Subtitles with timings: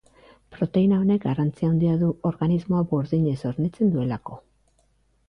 [0.53, 4.39] Proteina honek garrantzi handia du organismoa burdinez hornitzen duelako.